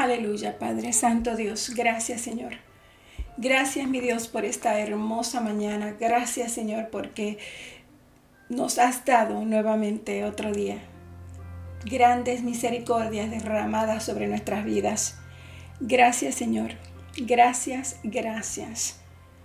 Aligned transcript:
Aleluya, 0.00 0.58
Padre 0.58 0.94
Santo 0.94 1.36
Dios. 1.36 1.74
Gracias, 1.76 2.22
Señor. 2.22 2.52
Gracias, 3.36 3.86
mi 3.86 4.00
Dios, 4.00 4.28
por 4.28 4.46
esta 4.46 4.80
hermosa 4.80 5.42
mañana. 5.42 5.94
Gracias, 6.00 6.52
Señor, 6.52 6.88
porque 6.88 7.36
nos 8.48 8.78
has 8.78 9.04
dado 9.04 9.44
nuevamente 9.44 10.24
otro 10.24 10.52
día. 10.52 10.78
Grandes 11.84 12.42
misericordias 12.42 13.30
derramadas 13.30 14.02
sobre 14.02 14.26
nuestras 14.26 14.64
vidas. 14.64 15.18
Gracias, 15.80 16.34
Señor. 16.34 16.70
Gracias, 17.18 18.00
gracias. 18.02 19.02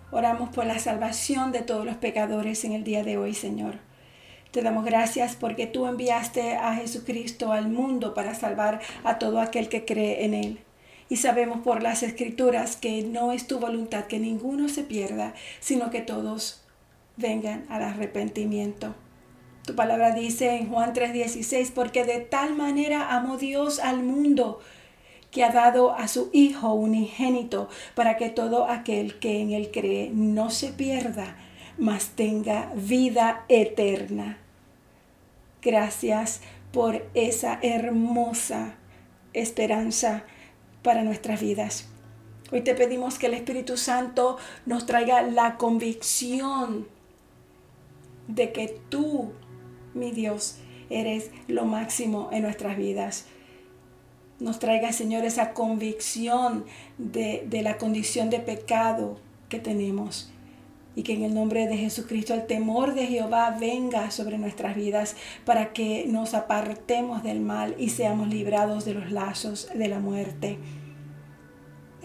Oramos 0.09 0.51
por 0.55 0.65
la 0.65 0.79
salvación 0.79 1.51
de 1.51 1.63
todos 1.63 1.85
los 1.85 1.97
pecadores 1.97 2.63
en 2.63 2.71
el 2.71 2.85
día 2.85 3.03
de 3.03 3.17
hoy, 3.17 3.33
Señor. 3.33 3.79
Te 4.55 4.61
damos 4.61 4.85
gracias 4.85 5.35
porque 5.35 5.67
tú 5.67 5.85
enviaste 5.85 6.55
a 6.55 6.75
Jesucristo 6.75 7.51
al 7.51 7.67
mundo 7.67 8.13
para 8.13 8.35
salvar 8.35 8.79
a 9.04 9.19
todo 9.19 9.41
aquel 9.41 9.67
que 9.67 9.83
cree 9.83 10.23
en 10.23 10.33
Él. 10.33 10.59
Y 11.09 11.18
sabemos 11.18 11.59
por 11.59 11.83
las 11.83 12.04
escrituras 12.04 12.77
que 12.77 13.04
no 13.04 13.33
es 13.33 13.47
tu 13.47 13.60
voluntad 13.60 14.05
que 14.05 14.18
ninguno 14.18 14.69
se 14.69 14.83
pierda, 14.83 15.33
sino 15.60 15.89
que 15.89 15.99
todos 15.99 16.63
vengan 17.18 17.65
al 17.68 17.83
arrepentimiento. 17.83 18.96
Tu 19.65 19.75
palabra 19.75 20.11
dice 20.11 20.55
en 20.55 20.69
Juan 20.69 20.93
3:16, 20.93 21.71
porque 21.71 22.05
de 22.05 22.21
tal 22.21 22.55
manera 22.55 23.13
amó 23.13 23.35
Dios 23.35 23.79
al 23.79 24.04
mundo 24.04 24.61
que 25.32 25.43
ha 25.43 25.51
dado 25.51 25.91
a 25.91 26.07
su 26.07 26.29
Hijo 26.32 26.71
unigénito 26.71 27.68
para 27.93 28.15
que 28.15 28.29
todo 28.29 28.69
aquel 28.69 29.19
que 29.19 29.41
en 29.41 29.51
Él 29.51 29.69
cree 29.74 30.11
no 30.13 30.49
se 30.49 30.71
pierda, 30.71 31.35
mas 31.77 32.11
tenga 32.16 32.72
vida 32.73 33.44
eterna. 33.49 34.39
Gracias 35.66 36.42
por 36.72 37.09
esa 37.16 37.58
hermosa 37.64 38.75
esperanza 39.33 40.23
para 40.83 41.03
nuestras 41.03 41.41
vidas. 41.41 41.89
Hoy 42.52 42.61
te 42.61 42.75
pedimos 42.75 43.17
que 43.17 43.25
el 43.25 43.33
Espíritu 43.33 43.75
Santo 43.75 44.38
nos 44.67 44.86
traiga 44.86 45.23
la 45.23 45.58
convicción 45.58 46.88
de 48.27 48.52
que 48.52 48.80
tú, 48.89 49.31
mi 49.95 50.11
Dios, 50.11 50.59
eres 50.91 51.31
lo 51.47 51.66
máximo 51.66 52.30
en 52.31 52.43
nuestras 52.43 52.77
vidas. 52.77 53.25
Nos 54.39 54.59
traiga, 54.59 54.93
Señor, 54.93 55.25
esa 55.25 55.53
convicción 55.53 56.66
de, 56.99 57.47
la 57.63 57.80
condición 57.80 58.30
de 58.30 58.39
pecado 58.39 59.17
que 59.49 59.58
tenemos 59.58 60.31
y 60.95 61.03
que 61.03 61.13
en 61.13 61.23
el 61.23 61.33
nombre 61.33 61.67
de 61.67 61.77
Jesucristo 61.77 62.33
el 62.33 62.47
temor 62.47 62.93
de 62.93 63.07
Jehová 63.07 63.55
venga 63.59 64.11
sobre 64.11 64.38
nuestras 64.38 64.75
vidas 64.75 65.15
para 65.45 65.73
que 65.73 66.05
nos 66.07 66.33
apartemos 66.33 67.23
del 67.23 67.41
mal 67.41 67.75
y 67.77 67.89
seamos 67.89 68.29
librados 68.29 68.85
de 68.85 68.93
los 68.93 69.11
lazos 69.11 69.69
de 69.73 69.87
la 69.87 69.99
muerte. 69.99 70.57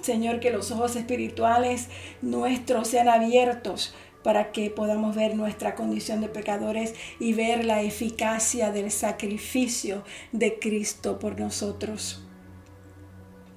Señor, 0.02 0.40
que 0.40 0.50
los 0.50 0.70
ojos 0.70 0.96
espirituales 0.96 1.88
nuestros 2.22 2.88
sean 2.88 3.08
abiertos 3.08 3.94
para 4.22 4.52
que 4.52 4.70
podamos 4.70 5.16
ver 5.16 5.34
nuestra 5.34 5.74
condición 5.74 6.20
de 6.20 6.28
pecadores 6.28 6.94
y 7.18 7.32
ver 7.32 7.64
la 7.64 7.82
eficacia 7.82 8.70
del 8.70 8.90
sacrificio 8.90 10.04
de 10.32 10.58
Cristo 10.58 11.18
por 11.18 11.38
nosotros. 11.38 12.22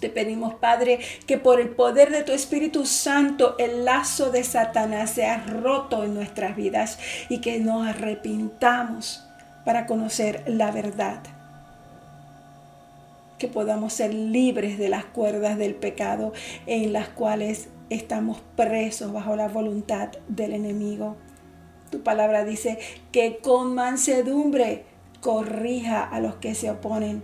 Te 0.03 0.09
pedimos, 0.09 0.55
Padre, 0.55 0.99
que 1.25 1.37
por 1.37 1.61
el 1.61 1.69
poder 1.69 2.11
de 2.11 2.23
tu 2.23 2.33
Espíritu 2.33 2.85
Santo 2.85 3.55
el 3.57 3.85
lazo 3.85 4.31
de 4.31 4.43
Satanás 4.43 5.11
sea 5.11 5.45
roto 5.45 6.03
en 6.03 6.13
nuestras 6.13 6.57
vidas 6.57 6.99
y 7.29 7.39
que 7.39 7.61
nos 7.61 7.87
arrepintamos 7.87 9.23
para 9.63 9.85
conocer 9.85 10.43
la 10.45 10.71
verdad. 10.71 11.23
Que 13.37 13.47
podamos 13.47 13.93
ser 13.93 14.13
libres 14.13 14.77
de 14.77 14.89
las 14.89 15.05
cuerdas 15.05 15.57
del 15.57 15.73
pecado 15.73 16.33
en 16.65 16.91
las 16.91 17.07
cuales 17.07 17.69
estamos 17.89 18.41
presos 18.57 19.13
bajo 19.13 19.37
la 19.37 19.47
voluntad 19.47 20.09
del 20.27 20.51
enemigo. 20.51 21.15
Tu 21.91 22.03
palabra 22.03 22.43
dice 22.43 22.77
que 23.13 23.37
con 23.37 23.73
mansedumbre 23.73 24.83
corrija 25.21 26.03
a 26.03 26.19
los 26.19 26.35
que 26.35 26.55
se 26.55 26.71
oponen 26.71 27.23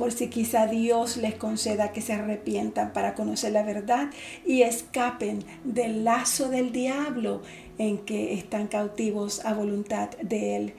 por 0.00 0.12
si 0.12 0.28
quizá 0.28 0.66
Dios 0.66 1.18
les 1.18 1.34
conceda 1.34 1.92
que 1.92 2.00
se 2.00 2.14
arrepientan 2.14 2.94
para 2.94 3.14
conocer 3.14 3.52
la 3.52 3.62
verdad 3.62 4.08
y 4.46 4.62
escapen 4.62 5.44
del 5.62 6.04
lazo 6.04 6.48
del 6.48 6.72
diablo 6.72 7.42
en 7.76 7.98
que 7.98 8.32
están 8.32 8.66
cautivos 8.66 9.44
a 9.44 9.52
voluntad 9.52 10.08
de 10.22 10.56
Él. 10.56 10.72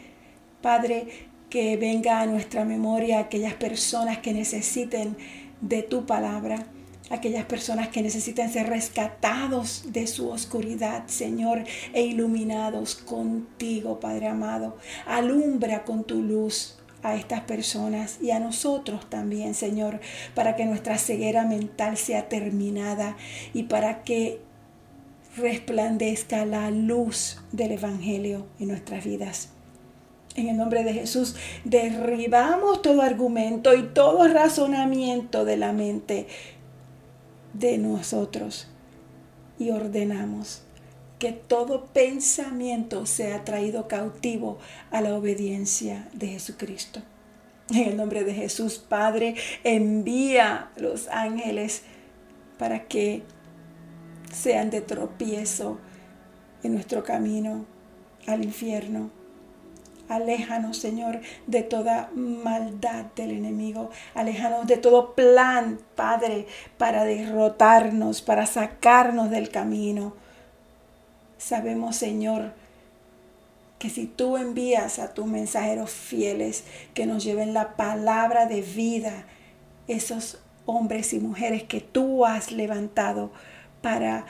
Padre, 0.64 1.06
que 1.52 1.78
venga 1.78 2.20
a 2.20 2.26
nuestra 2.26 2.66
memoria 2.66 3.20
aquellas 3.20 3.54
personas 3.54 4.18
que 4.18 4.34
necesiten 4.34 5.16
de 5.62 5.84
tu 5.84 6.08
palabra, 6.08 6.66
aquellas 7.12 7.46
personas 7.46 7.90
que 7.90 8.02
necesiten 8.02 8.52
ser 8.52 8.70
rescatados 8.70 9.84
de 9.94 10.08
su 10.08 10.30
oscuridad, 10.30 11.04
Señor, 11.06 11.64
e 11.94 12.02
iluminados 12.02 12.96
contigo, 12.96 14.00
Padre 14.00 14.30
amado. 14.30 14.78
Alumbra 15.06 15.84
con 15.84 16.06
tu 16.06 16.24
luz 16.24 16.81
a 17.04 17.16
estas 17.16 17.42
personas 17.42 18.20
y 18.22 18.32
a 18.32 18.40
nosotros 18.40 19.10
también, 19.10 19.54
Señor, 19.54 20.00
para 20.36 20.56
que 20.56 20.66
nuestra 20.66 20.98
ceguera 20.98 21.46
mental 21.46 21.98
sea 21.98 22.30
terminada 22.30 23.18
y 23.54 23.64
para 23.64 24.04
que 24.04 24.42
resplandezca 25.38 26.46
la 26.46 26.72
luz 26.72 27.42
del 27.52 27.72
Evangelio 27.72 28.46
en 28.60 28.68
nuestras 28.68 29.04
vidas. 29.04 29.50
En 30.36 30.48
el 30.48 30.58
nombre 30.58 30.84
de 30.84 30.94
Jesús, 30.94 31.36
derribamos 31.66 32.82
todo 32.82 33.02
argumento 33.02 33.74
y 33.74 33.84
todo 33.84 34.28
razonamiento 34.28 35.44
de 35.44 35.58
la 35.58 35.74
mente 35.74 36.28
de 37.54 37.78
nosotros 37.78 38.68
y 39.60 39.72
ordenamos 39.72 40.64
que 41.22 41.34
todo 41.34 41.86
pensamiento 41.94 43.06
sea 43.06 43.44
traído 43.44 43.88
cautivo 43.88 44.58
a 44.90 45.02
la 45.02 45.14
obediencia 45.14 46.10
de 46.14 46.30
Jesucristo. 46.30 47.04
En 47.70 47.90
el 47.90 47.96
nombre 47.96 48.24
de 48.24 48.34
Jesús, 48.34 48.80
Padre, 48.80 49.36
envía 49.64 50.72
los 50.78 51.08
ángeles 51.10 51.84
para 52.58 52.88
que 52.88 53.22
sean 54.34 54.72
de 54.72 54.82
tropiezo 54.82 55.78
en 56.64 56.74
nuestro 56.74 57.04
camino 57.04 57.68
al 58.26 58.44
infierno. 58.44 59.12
Aléjanos, 60.10 60.78
Señor, 60.78 61.22
de 61.46 61.62
toda 61.62 62.10
maldad 62.16 63.06
del 63.16 63.30
enemigo. 63.30 63.92
Aléjanos 64.16 64.66
de 64.66 64.78
todo 64.78 65.14
plan, 65.14 65.78
Padre, 65.96 66.48
para 66.80 67.04
derrotarnos, 67.04 68.24
para 68.24 68.48
sacarnos 68.48 69.30
del 69.30 69.50
camino. 69.50 70.20
Sabemos, 71.42 71.96
Señor, 71.96 72.54
que 73.80 73.90
si 73.90 74.06
tú 74.06 74.38
envías 74.38 75.00
a 75.00 75.16
tus 75.16 75.26
mensajeros 75.26 75.90
fieles 75.90 76.66
que 76.94 77.08
nos 77.08 77.24
lleven 77.24 77.56
la 77.56 77.76
palabra 77.76 78.46
de 78.46 78.62
vida, 78.62 79.26
esos 79.88 80.40
hombres 80.68 81.14
y 81.14 81.20
mujeres 81.20 81.64
que 81.64 81.82
tú 81.82 82.28
has 82.28 82.52
levantado 82.52 83.32
para 83.82 84.28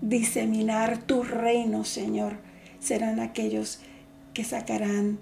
diseminar 0.00 0.96
tu 0.96 1.24
reino, 1.24 1.84
Señor, 1.84 2.38
serán 2.80 3.20
aquellos 3.20 3.80
que 4.32 4.44
sacarán 4.44 5.18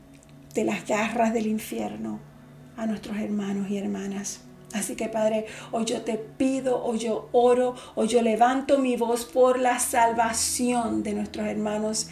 de 0.55 0.63
las 0.63 0.87
garras 0.87 1.35
del 1.35 1.49
infierno 1.49 2.21
a 2.77 2.87
nuestros 2.87 3.17
hermanos 3.17 3.69
y 3.71 3.79
hermanas. 3.79 4.46
Así 4.77 4.95
que 4.95 5.09
Padre, 5.09 5.47
hoy 5.73 5.87
yo 5.87 6.03
te 6.03 6.19
pido, 6.19 6.85
hoy 6.85 6.99
yo 6.99 7.29
oro, 7.33 7.75
hoy 7.95 8.09
yo 8.09 8.21
levanto 8.21 8.79
mi 8.79 8.97
voz 8.97 9.25
por 9.25 9.59
la 9.59 9.79
salvación 9.79 11.03
de 11.03 11.15
nuestros 11.15 11.47
hermanos, 11.47 12.09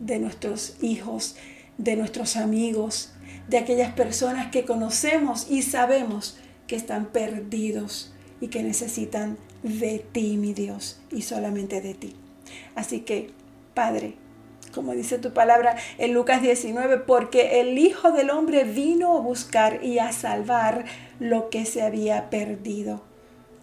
de 0.00 0.18
nuestros 0.18 0.76
hijos, 0.80 1.36
de 1.76 1.96
nuestros 1.96 2.36
amigos, 2.36 3.12
de 3.48 3.58
aquellas 3.58 3.92
personas 3.92 4.50
que 4.50 4.64
conocemos 4.64 5.50
y 5.50 5.62
sabemos 5.62 6.38
que 6.66 6.76
están 6.76 7.06
perdidos 7.06 8.14
y 8.40 8.48
que 8.48 8.62
necesitan 8.62 9.36
de 9.62 9.98
ti, 9.98 10.38
mi 10.38 10.54
Dios, 10.54 11.00
y 11.10 11.22
solamente 11.22 11.82
de 11.82 11.94
ti. 11.94 12.16
Así 12.74 13.00
que, 13.00 13.30
Padre, 13.74 14.14
como 14.72 14.92
dice 14.92 15.18
tu 15.18 15.32
palabra 15.32 15.76
en 15.98 16.14
Lucas 16.14 16.42
19, 16.42 16.98
porque 16.98 17.60
el 17.60 17.78
Hijo 17.78 18.10
del 18.10 18.30
Hombre 18.30 18.64
vino 18.64 19.16
a 19.16 19.20
buscar 19.20 19.84
y 19.84 19.98
a 19.98 20.12
salvar 20.12 20.84
lo 21.20 21.50
que 21.50 21.64
se 21.66 21.82
había 21.82 22.30
perdido. 22.30 23.02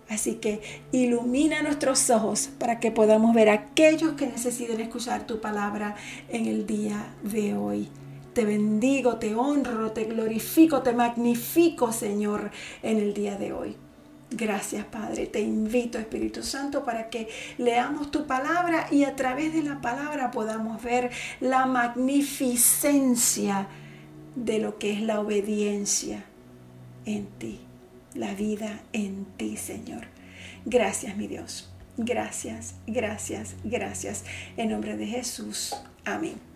Así 0.09 0.35
que 0.35 0.61
ilumina 0.91 1.61
nuestros 1.61 2.09
ojos 2.09 2.49
para 2.57 2.79
que 2.79 2.91
podamos 2.91 3.33
ver 3.35 3.49
a 3.49 3.53
aquellos 3.53 4.13
que 4.13 4.25
necesiten 4.25 4.79
escuchar 4.81 5.27
tu 5.27 5.39
palabra 5.39 5.95
en 6.29 6.47
el 6.47 6.65
día 6.65 7.13
de 7.21 7.55
hoy. 7.55 7.89
Te 8.33 8.43
bendigo, 8.43 9.17
te 9.17 9.35
honro, 9.35 9.91
te 9.91 10.05
glorifico, 10.05 10.81
te 10.81 10.93
magnifico, 10.93 11.91
Señor, 11.91 12.49
en 12.81 12.97
el 12.97 13.13
día 13.13 13.35
de 13.35 13.53
hoy. 13.53 13.75
Gracias, 14.31 14.85
Padre. 14.85 15.25
Te 15.25 15.41
invito, 15.41 15.97
Espíritu 15.97 16.43
Santo, 16.43 16.85
para 16.85 17.09
que 17.09 17.27
leamos 17.57 18.11
tu 18.11 18.27
palabra 18.27 18.87
y 18.91 19.03
a 19.03 19.15
través 19.15 19.53
de 19.53 19.63
la 19.63 19.81
palabra 19.81 20.29
podamos 20.29 20.83
ver 20.83 21.09
la 21.39 21.65
magnificencia 21.65 23.67
de 24.35 24.59
lo 24.59 24.77
que 24.77 24.93
es 24.93 25.01
la 25.01 25.19
obediencia 25.19 26.25
en 27.05 27.25
ti. 27.39 27.61
la 28.15 28.33
vida 28.33 28.81
en 28.91 29.25
ti, 29.37 29.55
Señor. 29.55 30.07
Gracias, 30.65 31.15
mi 31.15 31.27
Dios. 31.27 31.71
Gracias, 31.95 32.73
gracias, 32.87 33.55
gracias. 33.63 34.25
En 34.57 34.69
nombre 34.69 34.97
de 34.97 35.05
Jesús. 35.05 35.75
Amén. 36.05 36.48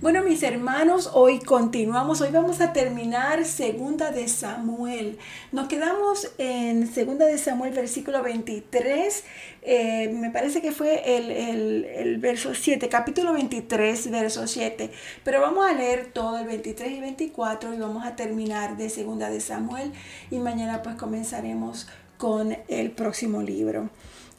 Bueno, 0.00 0.22
mis 0.22 0.42
hermanos, 0.42 1.10
hoy 1.14 1.40
continuamos. 1.40 2.20
Hoy 2.20 2.30
vamos 2.30 2.60
a 2.60 2.72
terminar 2.72 3.44
Segunda 3.44 4.10
de 4.10 4.28
Samuel. 4.28 5.18
Nos 5.52 5.68
quedamos 5.68 6.30
en 6.38 6.92
Segunda 6.92 7.26
de 7.26 7.38
Samuel, 7.38 7.72
versículo 7.72 8.22
23. 8.22 9.24
Eh, 9.62 10.08
me 10.14 10.30
parece 10.30 10.60
que 10.60 10.72
fue 10.72 11.16
el, 11.16 11.30
el, 11.30 12.18
verso 12.18 12.54
7, 12.54 12.88
capítulo 12.88 13.32
23, 13.32 14.10
verso 14.10 14.46
7. 14.46 14.90
Pero 15.24 15.40
vamos 15.40 15.66
a 15.68 15.72
leer 15.72 16.12
todo 16.12 16.38
el 16.38 16.46
23 16.46 16.92
y 16.92 17.00
24 17.00 17.74
y 17.74 17.78
vamos 17.78 18.04
a 18.04 18.16
terminar 18.16 18.76
de 18.76 18.90
Segunda 18.90 19.30
de 19.30 19.40
Samuel. 19.40 19.92
Y 20.30 20.38
mañana 20.38 20.82
pues 20.82 20.96
comenzaremos 20.96 21.88
con 22.18 22.56
el 22.68 22.90
próximo 22.92 23.42
libro. 23.42 23.90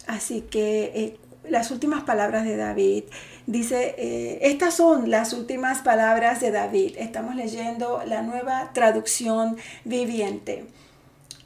Así 0.08 0.42
que 0.42 0.92
eh, 0.96 1.18
las 1.50 1.72
últimas 1.72 2.04
palabras 2.04 2.46
de 2.46 2.58
David. 2.58 3.04
Dice, 3.48 3.94
eh, 4.00 4.40
estas 4.42 4.74
son 4.74 5.12
las 5.12 5.34
últimas 5.34 5.82
palabras 5.82 6.42
de 6.42 6.52
David. 6.52 6.96
Estamos 6.98 7.36
leyendo 7.36 8.02
la 8.06 8.24
nueva 8.24 8.72
traducción 8.74 9.58
viviente. 9.84 10.66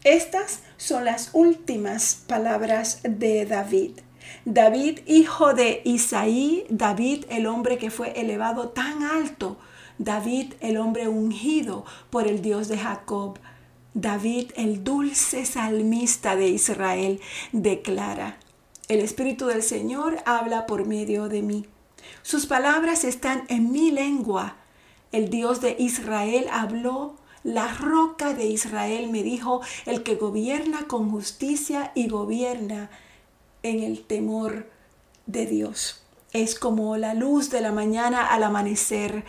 Estas 0.06 0.62
son 0.78 1.04
las 1.04 1.32
últimas 1.34 2.24
palabras 2.26 3.02
de 3.04 3.46
David. 3.46 4.00
David, 4.46 5.00
hijo 5.08 5.54
de 5.54 5.82
Isaí, 5.84 6.66
David, 6.70 7.26
el 7.30 7.48
hombre 7.48 7.78
que 7.78 7.92
fue 7.92 8.18
elevado 8.20 8.70
tan 8.70 9.04
alto, 9.04 9.58
David, 9.98 10.54
el 10.62 10.78
hombre 10.78 11.10
ungido 11.10 11.84
por 12.10 12.28
el 12.28 12.42
Dios 12.42 12.70
de 12.70 12.78
Jacob. 12.78 13.40
David, 13.94 14.52
el 14.56 14.86
dulce 14.86 15.46
salmista 15.46 16.38
de 16.38 16.48
Israel, 16.48 17.20
declara, 17.52 18.38
el 18.88 19.02
Espíritu 19.02 19.48
del 19.48 19.64
Señor 19.64 20.18
habla 20.26 20.66
por 20.66 20.86
medio 20.86 21.28
de 21.28 21.42
mí. 21.42 21.66
Sus 22.22 22.46
palabras 22.46 23.04
están 23.04 23.44
en 23.50 23.72
mi 23.72 23.92
lengua. 23.92 24.56
El 25.12 25.30
Dios 25.30 25.62
de 25.62 25.76
Israel 25.80 26.48
habló. 26.52 27.16
La 27.44 27.68
roca 27.74 28.34
de 28.34 28.46
Israel 28.48 29.10
me 29.10 29.24
dijo, 29.24 29.62
el 29.86 30.04
que 30.04 30.16
gobierna 30.16 30.88
con 30.88 31.10
justicia 31.10 31.92
y 31.96 32.08
gobierna 32.10 32.90
en 33.64 33.82
el 33.82 34.04
temor 34.04 34.70
de 35.26 35.46
Dios. 35.46 36.04
Es 36.34 36.60
como 36.60 36.98
la 36.98 37.14
luz 37.14 37.50
de 37.50 37.62
la 37.62 37.72
mañana 37.72 38.28
al 38.28 38.44
amanecer, 38.44 39.24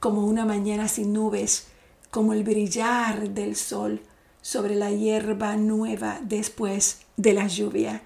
como 0.00 0.24
una 0.26 0.44
mañana 0.44 0.88
sin 0.88 1.12
nubes, 1.12 1.66
como 2.10 2.32
el 2.32 2.44
brillar 2.44 3.30
del 3.30 3.56
sol 3.56 4.00
sobre 4.40 4.76
la 4.76 4.90
hierba 4.90 5.56
nueva 5.56 6.20
después 6.22 7.00
de 7.16 7.32
la 7.32 7.48
lluvia. 7.48 8.02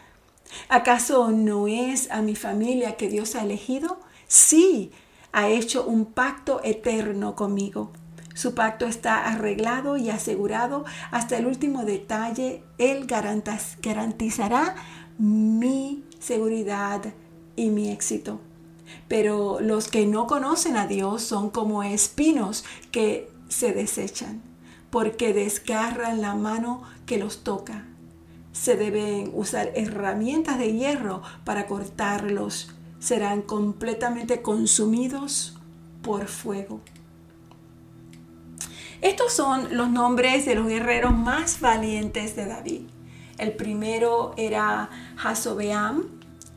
¿Acaso 0.68 1.30
no 1.30 1.68
es 1.68 2.10
a 2.10 2.22
mi 2.22 2.34
familia 2.34 2.96
que 2.96 3.08
Dios 3.08 3.34
ha 3.34 3.42
elegido? 3.42 4.00
Sí, 4.30 4.92
ha 5.32 5.48
hecho 5.48 5.84
un 5.84 6.04
pacto 6.04 6.60
eterno 6.62 7.34
conmigo. 7.34 7.90
Su 8.32 8.54
pacto 8.54 8.86
está 8.86 9.26
arreglado 9.26 9.96
y 9.96 10.08
asegurado 10.08 10.84
hasta 11.10 11.36
el 11.36 11.46
último 11.46 11.84
detalle. 11.84 12.62
Él 12.78 13.08
garantizará 13.08 14.76
mi 15.18 16.04
seguridad 16.20 17.02
y 17.56 17.70
mi 17.70 17.90
éxito. 17.90 18.40
Pero 19.08 19.58
los 19.58 19.88
que 19.88 20.06
no 20.06 20.28
conocen 20.28 20.76
a 20.76 20.86
Dios 20.86 21.22
son 21.22 21.50
como 21.50 21.82
espinos 21.82 22.64
que 22.92 23.28
se 23.48 23.72
desechan, 23.72 24.42
porque 24.90 25.34
desgarran 25.34 26.20
la 26.20 26.36
mano 26.36 26.84
que 27.04 27.18
los 27.18 27.42
toca 27.42 27.84
se 28.52 28.76
deben 28.76 29.30
usar 29.32 29.70
herramientas 29.74 30.58
de 30.58 30.72
hierro 30.72 31.22
para 31.44 31.66
cortarlos. 31.66 32.74
Serán 33.00 33.42
completamente 33.42 34.42
consumidos 34.42 35.58
por 36.02 36.28
fuego. 36.28 36.80
Estos 39.00 39.32
son 39.32 39.76
los 39.76 39.90
nombres 39.90 40.44
de 40.44 40.54
los 40.54 40.66
guerreros 40.66 41.16
más 41.16 41.60
valientes 41.60 42.36
de 42.36 42.46
David. 42.46 42.82
El 43.38 43.52
primero 43.52 44.34
era 44.36 44.90
Hasobeam, 45.16 46.04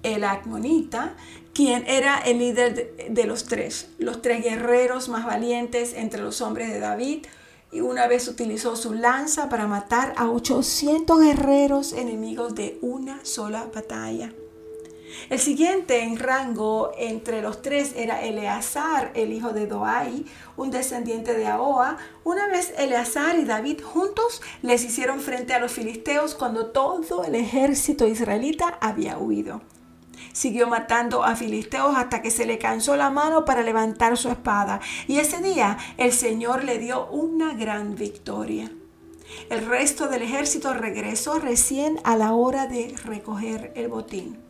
el 0.03 0.25
Acmonita, 0.25 1.15
quien 1.53 1.87
era 1.87 2.17
el 2.17 2.39
líder 2.39 3.09
de 3.09 3.25
los 3.25 3.45
tres, 3.45 3.89
los 3.97 4.21
tres 4.21 4.43
guerreros 4.43 5.07
más 5.07 5.25
valientes 5.25 5.93
entre 5.93 6.21
los 6.21 6.41
hombres 6.41 6.69
de 6.69 6.79
David, 6.79 7.25
y 7.71 7.79
una 7.79 8.07
vez 8.07 8.27
utilizó 8.27 8.75
su 8.75 8.93
lanza 8.93 9.47
para 9.47 9.65
matar 9.65 10.13
a 10.17 10.29
800 10.29 11.21
guerreros 11.21 11.93
enemigos 11.93 12.53
de 12.53 12.77
una 12.81 13.23
sola 13.23 13.67
batalla. 13.73 14.33
El 15.29 15.39
siguiente 15.39 16.03
en 16.03 16.17
rango 16.17 16.91
entre 16.97 17.41
los 17.41 17.61
tres 17.61 17.93
era 17.95 18.21
Eleazar, 18.21 19.11
el 19.15 19.31
hijo 19.31 19.51
de 19.51 19.67
Doai, 19.67 20.25
un 20.57 20.71
descendiente 20.71 21.33
de 21.33 21.47
Ahoa. 21.47 21.97
Una 22.23 22.47
vez 22.47 22.73
Eleazar 22.77 23.37
y 23.37 23.45
David 23.45 23.81
juntos 23.81 24.41
les 24.61 24.83
hicieron 24.83 25.19
frente 25.19 25.53
a 25.53 25.59
los 25.59 25.71
filisteos 25.71 26.35
cuando 26.35 26.67
todo 26.67 27.23
el 27.23 27.35
ejército 27.35 28.07
israelita 28.07 28.77
había 28.81 29.17
huido. 29.17 29.61
Siguió 30.31 30.67
matando 30.67 31.23
a 31.23 31.35
filisteos 31.35 31.95
hasta 31.95 32.21
que 32.21 32.31
se 32.31 32.45
le 32.45 32.57
cansó 32.57 32.95
la 32.95 33.09
mano 33.09 33.45
para 33.45 33.61
levantar 33.61 34.17
su 34.17 34.29
espada. 34.29 34.81
Y 35.07 35.19
ese 35.19 35.41
día 35.41 35.77
el 35.97 36.11
Señor 36.11 36.63
le 36.63 36.79
dio 36.79 37.07
una 37.07 37.53
gran 37.53 37.95
victoria. 37.95 38.71
El 39.49 39.65
resto 39.65 40.07
del 40.07 40.21
ejército 40.23 40.73
regresó 40.73 41.39
recién 41.39 41.99
a 42.03 42.15
la 42.15 42.33
hora 42.33 42.67
de 42.67 42.95
recoger 43.05 43.71
el 43.75 43.87
botín. 43.87 44.42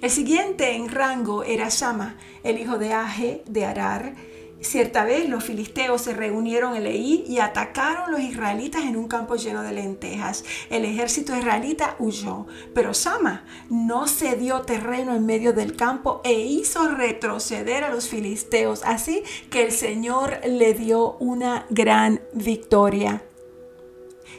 El 0.00 0.10
siguiente 0.10 0.74
en 0.74 0.88
rango 0.88 1.42
era 1.42 1.68
Shama, 1.68 2.16
el 2.44 2.58
hijo 2.58 2.78
de 2.78 2.92
Aje 2.92 3.42
de 3.46 3.64
Arar, 3.64 4.14
Cierta 4.60 5.04
vez 5.04 5.28
los 5.28 5.44
filisteos 5.44 6.02
se 6.02 6.14
reunieron 6.14 6.74
en 6.74 6.84
Leí 6.84 7.24
y 7.28 7.38
atacaron 7.38 8.10
los 8.10 8.20
israelitas 8.20 8.84
en 8.84 8.96
un 8.96 9.06
campo 9.06 9.36
lleno 9.36 9.62
de 9.62 9.72
lentejas. 9.72 10.44
El 10.70 10.84
ejército 10.84 11.36
israelita 11.36 11.94
huyó, 11.98 12.46
pero 12.74 12.94
Sama 12.94 13.44
no 13.68 14.08
cedió 14.08 14.62
terreno 14.62 15.14
en 15.14 15.26
medio 15.26 15.52
del 15.52 15.76
campo 15.76 16.22
e 16.24 16.40
hizo 16.40 16.88
retroceder 16.88 17.84
a 17.84 17.90
los 17.90 18.08
filisteos, 18.08 18.82
así 18.84 19.22
que 19.50 19.62
el 19.62 19.72
Señor 19.72 20.40
le 20.46 20.72
dio 20.72 21.16
una 21.18 21.66
gran 21.68 22.22
victoria. 22.32 23.22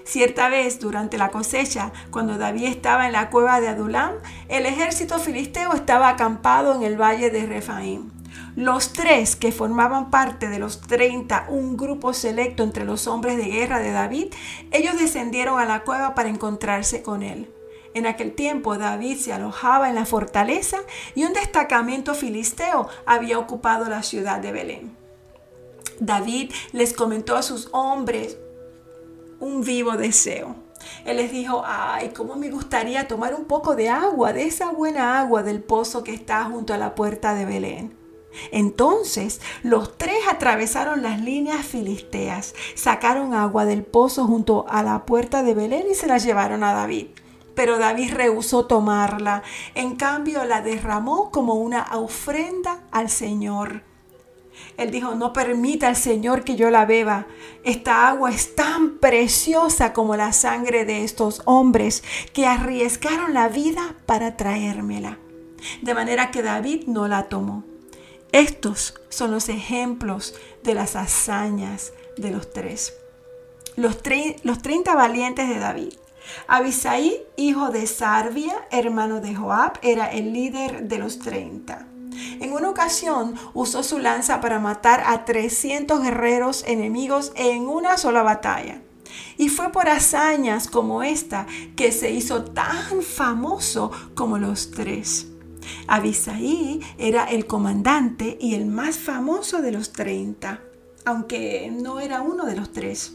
Cierta 0.08 0.48
vez 0.48 0.80
durante 0.80 1.18
la 1.18 1.32
cosecha, 1.32 1.92
cuando 2.12 2.38
David 2.38 2.68
estaba 2.68 3.08
en 3.08 3.12
la 3.12 3.30
cueva 3.30 3.60
de 3.60 3.68
Adulam, 3.68 4.14
el 4.48 4.66
ejército 4.66 5.20
filisteo 5.20 5.74
estaba 5.74 6.08
acampado 6.08 6.74
en 6.74 6.84
el 6.84 6.96
valle 6.96 7.30
de 7.30 7.46
Refaim. 7.46 8.10
Los 8.56 8.94
tres 8.94 9.36
que 9.36 9.52
formaban 9.52 10.10
parte 10.10 10.48
de 10.48 10.60
los 10.60 10.80
30, 10.80 11.48
un 11.50 11.76
grupo 11.76 12.14
selecto 12.14 12.64
entre 12.64 12.86
los 12.86 13.06
hombres 13.06 13.36
de 13.36 13.48
guerra 13.48 13.80
de 13.80 13.92
David, 13.92 14.28
ellos 14.72 14.98
descendieron 14.98 15.60
a 15.60 15.66
la 15.66 15.84
cueva 15.84 16.16
para 16.16 16.30
encontrarse 16.30 17.02
con 17.02 17.22
él. 17.22 17.54
En 17.94 18.06
aquel 18.06 18.34
tiempo 18.34 18.78
David 18.78 19.18
se 19.18 19.34
alojaba 19.34 19.90
en 19.90 19.96
la 19.96 20.06
fortaleza 20.06 20.78
y 21.16 21.26
un 21.26 21.34
destacamento 21.34 22.16
filisteo 22.16 22.88
había 23.06 23.40
ocupado 23.40 23.90
la 23.90 24.04
ciudad 24.04 24.40
de 24.40 24.54
Belén. 24.54 24.96
David 26.00 26.54
les 26.72 26.94
comentó 26.94 27.36
a 27.36 27.42
sus 27.42 27.68
hombres 27.74 28.38
un 29.40 29.62
vivo 29.62 29.98
deseo. 29.98 30.56
Él 31.06 31.18
les 31.18 31.32
dijo, 31.32 31.64
ay, 31.66 32.10
cómo 32.10 32.36
me 32.36 32.50
gustaría 32.50 33.08
tomar 33.08 33.34
un 33.34 33.46
poco 33.46 33.76
de 33.76 33.90
agua, 33.90 34.34
de 34.34 34.46
esa 34.46 34.72
buena 34.72 35.20
agua 35.20 35.44
del 35.44 35.62
pozo 35.62 36.04
que 36.04 36.14
está 36.14 36.44
junto 36.46 36.74
a 36.74 36.78
la 36.78 36.96
puerta 36.96 37.34
de 37.34 37.46
Belén. 37.46 37.98
Entonces 38.52 39.42
los 39.64 39.98
tres 39.98 40.20
atravesaron 40.30 41.02
las 41.02 41.20
líneas 41.22 41.66
filisteas, 41.66 42.54
sacaron 42.76 43.34
agua 43.34 43.66
del 43.66 43.84
pozo 43.84 44.26
junto 44.26 44.66
a 44.70 44.84
la 44.84 45.06
puerta 45.06 45.44
de 45.44 45.54
Belén 45.54 45.86
y 45.90 45.96
se 45.96 46.08
la 46.08 46.18
llevaron 46.18 46.64
a 46.64 46.74
David. 46.74 47.08
Pero 47.56 47.80
David 47.80 48.14
rehusó 48.14 48.66
tomarla, 48.66 49.42
en 49.74 49.96
cambio 49.96 50.46
la 50.46 50.62
derramó 50.62 51.32
como 51.32 51.56
una 51.56 51.88
ofrenda 51.94 52.82
al 52.92 53.10
Señor. 53.10 53.82
Él 54.78 54.92
dijo, 54.92 55.16
no 55.16 55.34
permita 55.34 55.88
al 55.88 55.96
Señor 55.96 56.44
que 56.44 56.56
yo 56.56 56.70
la 56.70 56.86
beba. 56.86 57.28
Esta 57.64 58.08
agua 58.08 58.30
es 58.30 58.56
tan 58.56 58.98
preciosa 59.00 59.92
como 59.92 60.16
la 60.16 60.34
sangre 60.34 60.86
de 60.86 61.04
estos 61.04 61.42
hombres 61.46 62.04
que 62.34 62.46
arriesgaron 62.46 63.34
la 63.34 63.50
vida 63.50 63.96
para 64.06 64.38
traérmela. 64.38 65.18
De 65.82 65.94
manera 65.94 66.30
que 66.30 66.44
David 66.44 66.84
no 66.86 67.08
la 67.08 67.24
tomó. 67.24 67.64
Estos 68.32 68.94
son 69.10 69.32
los 69.32 69.50
ejemplos 69.50 70.36
de 70.64 70.76
las 70.76 70.96
hazañas 70.96 71.94
de 72.18 72.32
los 72.32 72.52
tres. 72.52 72.94
Los, 73.76 73.98
los 74.44 74.62
30 74.62 74.96
valientes 74.96 75.50
de 75.50 75.60
David. 75.60 75.94
Abisaí, 76.48 77.24
hijo 77.36 77.70
de 77.70 77.88
Sarvia, 77.88 78.68
hermano 78.70 79.22
de 79.22 79.34
Joab, 79.34 79.80
era 79.82 80.12
el 80.12 80.34
líder 80.34 80.88
de 80.88 81.00
los 81.00 81.20
30. 81.20 81.88
En 82.40 82.54
una 82.54 82.70
ocasión 82.70 83.36
usó 83.54 83.84
su 83.84 84.00
lanza 84.00 84.42
para 84.42 84.60
matar 84.60 85.04
a 85.06 85.26
300 85.26 86.02
guerreros 86.02 86.64
enemigos 86.68 87.32
en 87.36 87.68
una 87.68 87.98
sola 87.98 88.24
batalla. 88.24 88.82
Y 89.38 89.50
fue 89.50 89.72
por 89.72 89.90
hazañas 89.90 90.68
como 90.68 91.04
esta 91.04 91.48
que 91.76 91.92
se 91.92 92.12
hizo 92.12 92.44
tan 92.44 93.02
famoso 93.02 93.92
como 94.16 94.38
los 94.38 94.72
tres. 94.72 95.28
Abisaí 95.88 96.82
era 96.98 97.26
el 97.26 97.46
comandante 97.46 98.38
y 98.40 98.56
el 98.56 98.66
más 98.66 98.98
famoso 98.98 99.62
de 99.62 99.72
los 99.72 99.92
treinta, 99.92 100.62
aunque 101.06 101.72
no 101.72 102.00
era 102.00 102.22
uno 102.22 102.46
de 102.46 102.56
los 102.56 102.72
tres. 102.72 103.14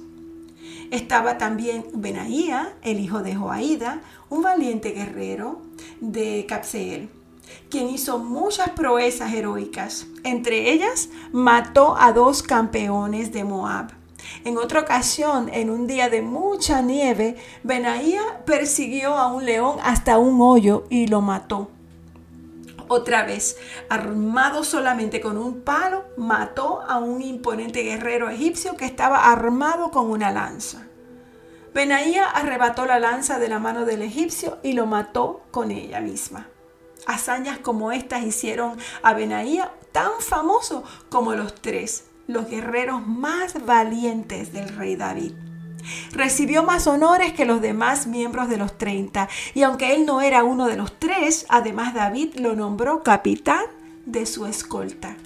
Estaba 0.90 1.38
también 1.38 1.87
Benaía, 1.94 2.75
el 2.82 3.00
hijo 3.00 3.23
de 3.23 3.35
Joaída, 3.35 4.02
un 4.28 4.42
valiente 4.42 4.90
guerrero 4.90 5.62
de 6.00 6.44
Capseel, 6.47 7.09
quien 7.70 7.88
hizo 7.88 8.18
muchas 8.18 8.70
proezas 8.70 9.32
heroicas. 9.32 10.06
Entre 10.25 10.70
ellas, 10.72 11.08
mató 11.32 11.96
a 11.99 12.12
dos 12.12 12.42
campeones 12.42 13.32
de 13.32 13.44
Moab. 13.44 13.92
En 14.44 14.56
otra 14.58 14.80
ocasión, 14.80 15.50
en 15.52 15.70
un 15.70 15.87
día 15.87 16.08
de 16.08 16.22
mucha 16.22 16.82
nieve, 16.82 17.37
Benaía 17.62 18.22
persiguió 18.44 19.16
a 19.16 19.32
un 19.32 19.44
león 19.44 19.78
hasta 19.82 20.18
un 20.18 20.40
hoyo 20.40 20.84
y 20.90 21.06
lo 21.06 21.20
mató. 21.20 21.70
Otra 22.88 23.25
vez, 23.25 23.56
armado 23.88 24.64
solamente 24.64 25.20
con 25.20 25.38
un 25.38 25.62
palo, 25.62 26.04
mató 26.16 26.82
a 26.82 26.99
un 26.99 27.22
imponente 27.22 27.82
guerrero 27.82 28.28
egipcio 28.28 28.76
que 28.76 28.84
estaba 28.84 29.30
armado 29.32 29.90
con 29.90 30.11
una 30.11 30.30
lanza. 30.30 30.87
Benaía 31.72 32.28
arrebató 32.28 32.84
la 32.84 32.99
lanza 32.99 33.38
de 33.38 33.49
la 33.49 33.58
mano 33.58 33.87
del 33.87 34.02
egipcio 34.02 34.58
y 34.62 34.75
lo 34.75 34.84
mató 34.84 35.40
con 35.50 35.70
ella 35.70 36.00
misma. 36.00 36.49
Hazañas 37.06 37.59
como 37.59 37.92
estas 37.92 38.25
hicieron 38.25 38.78
a 39.02 39.14
Benaía 39.14 39.73
tan 39.92 40.11
famoso 40.21 40.85
como 41.11 41.35
los 41.35 41.54
tres, 41.54 42.04
los 42.26 42.49
guerreros 42.49 43.06
más 43.06 43.64
valientes 43.64 44.52
del 44.52 44.68
rey 44.76 44.97
David. 44.97 45.32
Recibió 46.12 46.62
más 46.62 46.87
honores 46.87 47.32
que 47.32 47.44
los 47.44 47.61
demás 47.61 48.06
miembros 48.06 48.49
de 48.49 48.56
los 48.56 48.78
30 48.78 49.28
y 49.54 49.62
aunque 49.62 49.94
él 49.94 50.06
no 50.06 50.21
era 50.21 50.44
uno 50.44 50.66
de 50.66 50.76
los 50.76 50.99
tres, 50.99 51.47
además 51.49 51.94
David 51.94 52.35
lo 52.37 52.54
nombró 52.54 53.02
capitán 53.02 53.64
de 54.06 54.26
su 54.26 54.47
escolta. 54.47 55.16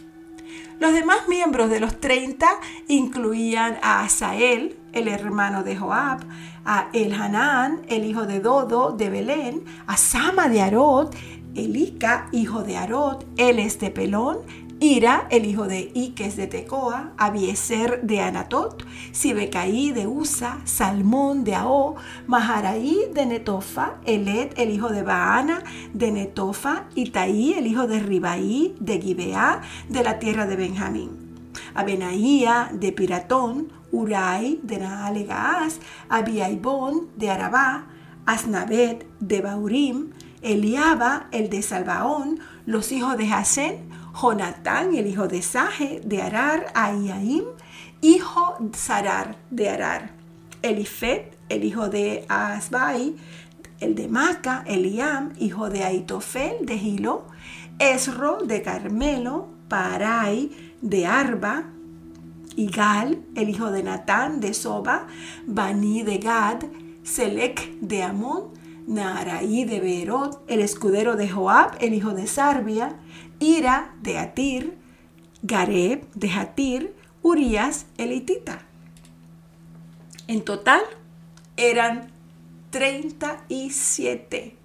Los 0.79 0.93
demás 0.93 1.27
miembros 1.29 1.71
de 1.71 1.81
los 1.81 2.01
30 2.01 2.47
incluían 2.89 3.79
a 3.83 4.03
Asael, 4.03 4.77
el 4.93 5.09
hermano 5.09 5.63
de 5.63 5.77
Joab, 5.77 6.21
a 6.67 6.89
Elhanán, 6.93 7.81
el 7.89 8.05
hijo 8.05 8.27
de 8.27 8.41
Dodo 8.41 8.93
de 8.93 9.09
Belén, 9.09 9.65
a 9.87 9.97
Sama 9.97 10.49
de 10.49 10.61
Arod, 10.61 11.15
Elica, 11.57 12.29
hijo 12.33 12.63
de 12.63 12.77
Arod, 12.77 13.25
él 13.37 13.59
es 13.59 13.79
de 13.79 13.91
Pelón, 13.91 14.39
Ira, 14.79 15.27
el 15.31 15.47
hijo 15.47 15.67
de 15.67 15.91
Iques 15.95 16.37
de 16.37 16.47
Tecoa, 16.47 17.13
Abieser 17.17 18.03
de 18.03 18.21
Anatot, 18.21 18.85
Sibecaí 19.11 19.91
de 19.91 20.07
Usa, 20.07 20.61
Salmón 20.65 21.45
de 21.45 21.55
Aó, 21.55 21.97
Maharaí 22.27 23.07
de 23.15 23.25
Netofa, 23.25 23.95
Elet, 24.05 24.53
el 24.59 24.69
hijo 24.69 24.91
de 24.91 25.03
Baana 25.03 25.65
de 25.95 26.11
Netofa, 26.13 26.85
Itaí, 26.95 27.55
el 27.55 27.67
hijo 27.67 27.87
de 27.87 28.01
Ribaí 28.01 28.75
de 28.79 29.01
Gibeá, 29.01 29.63
de 29.89 30.03
la 30.05 30.19
tierra 30.19 30.47
de 30.47 30.57
Benjamín. 30.57 31.11
Abenaía 31.75 32.69
de 32.71 32.93
Piratón, 32.93 33.73
Urai 33.93 34.61
de 34.63 34.79
Naalegaaz, 34.79 35.81
Abiaibón 36.11 37.09
de 37.17 37.31
Arabá, 37.31 37.87
Asnabet 38.27 39.07
de 39.21 39.41
Baurim, 39.41 40.11
Eliaba, 40.43 41.29
el 41.33 41.49
de 41.51 41.63
Salvaón, 41.63 42.41
los 42.67 42.93
hijos 42.93 43.17
de 43.17 43.33
Hasén, 43.33 43.89
Jonatán, 44.21 44.95
el 44.95 45.07
hijo 45.07 45.29
de 45.29 45.43
Saje, 45.43 46.01
de 46.05 46.23
Arar, 46.23 46.67
Aiaim, 46.75 47.45
hijo 48.01 48.57
Sarar, 48.73 49.37
de 49.51 49.69
Arar. 49.71 50.17
Elifet, 50.63 51.37
el 51.49 51.65
hijo 51.65 51.89
de 51.89 52.25
Asbai, 52.29 53.17
el 53.81 53.95
de 53.95 54.09
Maca, 54.09 54.65
Eliam, 54.67 55.33
hijo 55.39 55.71
de 55.71 55.85
Aitofel, 55.85 56.65
de 56.65 56.79
Gilo, 56.79 57.27
Esro, 57.79 58.39
de 58.43 58.63
Carmelo, 58.63 59.49
Parai, 59.69 60.51
de 60.81 61.07
Arba, 61.07 61.65
Igal, 62.57 63.23
el 63.35 63.51
hijo 63.51 63.71
de 63.71 63.83
Natán, 63.83 64.41
de 64.41 64.55
Soba, 64.55 65.07
Bani, 65.47 66.03
de 66.03 66.19
Gad, 66.19 66.65
Selec, 67.03 67.79
de 67.81 68.03
Amón, 68.03 68.56
Naaraí 68.87 69.65
de 69.65 69.81
Beerot, 69.81 70.43
el 70.49 70.61
escudero 70.61 71.17
de 71.17 71.29
Joab, 71.29 71.77
el 71.81 71.93
hijo 71.93 72.13
de 72.13 72.27
Sarbia, 72.27 72.97
Ira 73.41 73.95
de 74.01 74.19
Atir, 74.19 74.79
Gareb 75.43 76.09
de 76.15 76.31
Hatir, 76.31 76.95
Urias 77.23 77.87
elitita. 77.99 78.63
En 80.29 80.45
total 80.45 80.83
eran 81.57 82.13
37. 82.71 84.57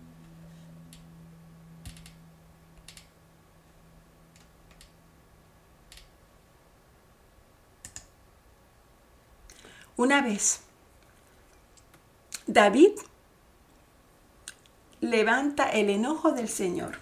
Una 9.98 10.22
vez, 10.22 10.62
David 12.48 12.92
levanta 15.02 15.70
el 15.70 15.90
enojo 15.90 16.32
del 16.32 16.48
Señor 16.48 17.00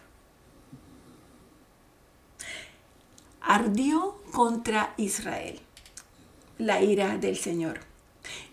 ardió 3.50 4.22
contra 4.32 4.94
Israel 4.98 5.60
la 6.60 6.82
ira 6.82 7.18
del 7.18 7.36
Señor. 7.36 7.80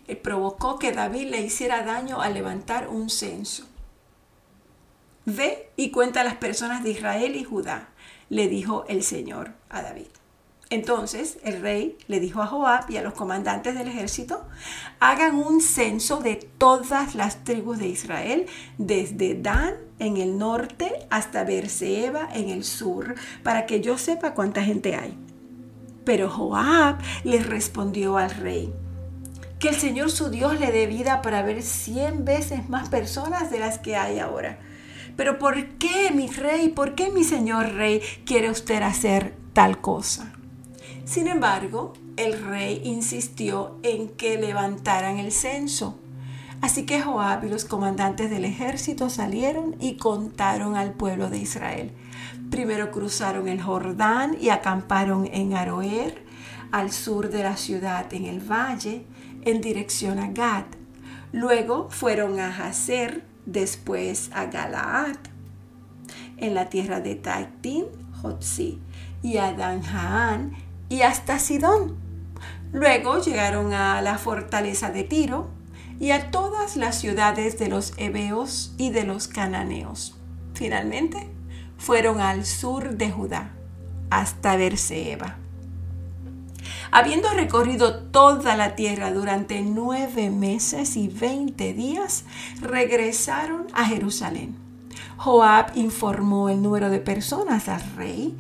Él 0.07 0.17
provocó 0.17 0.79
que 0.79 0.93
David 0.93 1.29
le 1.29 1.43
hiciera 1.43 1.83
daño 1.83 2.23
al 2.23 2.33
levantar 2.33 2.89
un 2.89 3.11
censo. 3.11 3.67
Ve 5.27 5.71
y 5.77 5.91
cuenta 5.91 6.23
a 6.23 6.25
las 6.25 6.37
personas 6.37 6.83
de 6.83 6.93
Israel 6.93 7.37
y 7.37 7.45
Judá, 7.45 7.91
le 8.31 8.49
dijo 8.49 8.87
el 8.89 9.03
Señor 9.03 9.53
a 9.69 9.83
David. 9.83 10.07
Entonces 10.77 11.39
el 11.43 11.63
rey 11.63 11.97
le 12.07 12.21
dijo 12.21 12.43
a 12.43 12.47
Joab 12.47 12.91
y 12.91 12.99
a 12.99 13.03
los 13.03 13.15
comandantes 13.15 13.75
del 13.75 13.89
ejército, 13.89 14.45
hagan 15.01 15.37
un 15.37 15.63
censo 15.63 16.19
de 16.19 16.37
todas 16.37 17.15
las 17.15 17.45
tribus 17.45 17.79
de 17.79 17.89
Israel, 17.89 18.45
desde 18.77 19.41
Dan 19.41 19.73
en 19.99 20.19
el 20.19 20.37
norte 20.37 21.07
hasta 21.09 21.45
Berseba 21.45 22.29
en 22.35 22.51
el 22.51 22.63
sur, 22.63 23.15
para 23.43 23.65
que 23.65 23.81
yo 23.81 23.97
sepa 23.97 24.35
cuánta 24.35 24.63
gente 24.63 24.97
hay. 24.97 25.17
Pero 26.05 26.29
Joab 26.29 26.99
le 27.25 27.43
respondió 27.43 28.19
al 28.19 28.33
rey, 28.33 28.71
que 29.59 29.71
el 29.71 29.77
Señor 29.77 30.11
su 30.11 30.29
Dios 30.29 30.61
le 30.61 30.73
dé 30.73 30.87
vida 30.87 31.23
para 31.23 31.41
ver 31.41 31.63
cien 31.63 32.27
veces 32.27 32.69
más 32.69 32.91
personas 32.91 33.51
de 33.51 33.61
las 33.61 33.79
que 33.79 33.97
hay 33.97 34.19
ahora. 34.19 34.59
Pero 35.17 35.39
¿por 35.39 35.69
qué, 35.79 36.11
mi 36.15 36.29
rey, 36.29 36.69
por 36.69 36.95
qué 36.95 37.11
mi 37.11 37.25
señor 37.25 37.73
rey 37.73 38.03
quiere 38.27 38.51
usted 38.51 38.83
hacer 38.83 39.35
tal 39.55 39.81
cosa? 39.81 40.36
Sin 41.07 41.29
embargo, 41.29 41.93
el 42.17 42.43
rey 42.43 42.83
insistió 42.85 43.79
en 43.85 44.09
que 44.09 44.39
levantaran 44.39 45.19
el 45.19 45.31
censo. 45.31 45.97
Así 46.61 46.85
que 46.85 47.01
Joab 47.01 47.45
y 47.45 47.49
los 47.49 47.65
comandantes 47.65 48.29
del 48.29 48.45
ejército 48.45 49.09
salieron 49.09 49.77
y 49.79 49.99
contaron 49.99 50.75
al 50.75 50.95
pueblo 50.95 51.31
de 51.31 51.39
Israel. 51.39 51.93
Primero 52.51 52.91
cruzaron 52.91 53.47
el 53.47 53.63
Jordán 53.63 54.37
y 54.41 54.49
acamparon 54.49 55.29
en 55.33 55.55
Aroer, 55.55 56.25
al 56.73 56.91
sur 56.91 57.31
de 57.31 57.45
la 57.45 57.57
ciudad, 57.57 58.13
en 58.13 58.25
el 58.25 58.41
valle, 58.41 59.05
en 59.43 59.61
dirección 59.61 60.19
a 60.19 60.33
Gad. 60.33 60.65
Luego 61.31 61.89
fueron 61.89 62.41
a 62.41 62.49
Hazer, 62.49 63.25
después 63.45 64.31
a 64.35 64.47
Galaad, 64.47 65.19
en 66.37 66.55
la 66.55 66.69
tierra 66.69 66.99
de 66.99 67.15
Taictín, 67.15 67.85
Jotzi, 68.21 68.81
y 69.23 69.37
a 69.37 69.53
Danjaan, 69.53 70.66
y 70.89 71.03
hasta 71.03 71.39
Sidón. 71.39 71.97
Luego 72.73 73.21
llegaron 73.21 73.73
a 73.73 74.01
la 74.03 74.19
fortaleza 74.19 74.91
de 74.91 75.05
Tiro 75.05 75.49
y 75.99 76.11
a 76.11 76.31
todas 76.31 76.77
las 76.77 76.99
ciudades 77.01 77.59
de 77.59 77.69
los 77.69 77.95
hebeos 77.97 78.75
y 78.77 78.91
de 78.91 79.05
los 79.05 79.29
cananeos. 79.29 80.17
Finalmente, 80.55 81.31
fueron 81.79 82.21
al 82.21 82.45
sur 82.45 82.97
de 82.97 83.11
Judá, 83.11 83.53
hasta 84.11 84.57
Berseba. 84.57 85.37
Habiendo 86.91 87.31
recorrido 87.31 88.05
toda 88.05 88.57
la 88.57 88.75
tierra 88.75 89.13
durante 89.13 89.61
nueve 89.63 90.31
meses 90.31 90.97
y 90.97 91.09
veinte 91.09 91.73
días, 91.73 92.25
regresaron 92.61 93.67
a 93.73 93.85
Jerusalén. 93.85 94.57
Joab 95.17 95.73
informó 95.77 96.49
el 96.49 96.63
número 96.63 96.91
de 96.91 97.01
personas 97.01 97.69
al 97.69 97.83
rey 97.97 98.37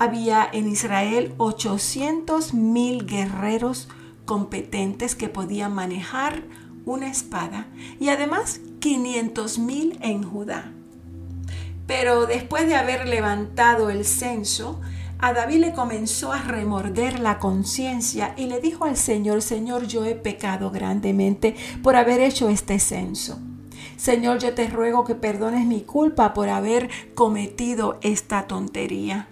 había 0.00 0.48
en 0.50 0.66
Israel 0.66 1.34
800 1.36 2.54
mil 2.54 3.04
guerreros 3.04 3.86
competentes 4.24 5.14
que 5.14 5.28
podían 5.28 5.74
manejar 5.74 6.42
una 6.86 7.08
espada 7.08 7.66
y 8.00 8.08
además 8.08 8.60
500 8.80 9.58
mil 9.58 9.98
en 10.00 10.22
Judá. 10.22 10.72
Pero 11.86 12.24
después 12.24 12.66
de 12.66 12.76
haber 12.76 13.06
levantado 13.08 13.90
el 13.90 14.06
censo, 14.06 14.80
a 15.18 15.34
David 15.34 15.58
le 15.58 15.72
comenzó 15.74 16.32
a 16.32 16.40
remorder 16.40 17.20
la 17.20 17.38
conciencia 17.38 18.32
y 18.38 18.46
le 18.46 18.58
dijo 18.58 18.86
al 18.86 18.96
Señor, 18.96 19.42
Señor, 19.42 19.86
yo 19.86 20.06
he 20.06 20.14
pecado 20.14 20.70
grandemente 20.70 21.54
por 21.82 21.96
haber 21.96 22.20
hecho 22.20 22.48
este 22.48 22.78
censo. 22.78 23.38
Señor, 23.98 24.38
yo 24.38 24.54
te 24.54 24.66
ruego 24.66 25.04
que 25.04 25.14
perdones 25.14 25.66
mi 25.66 25.82
culpa 25.82 26.32
por 26.32 26.48
haber 26.48 26.88
cometido 27.14 27.98
esta 28.00 28.46
tontería. 28.46 29.28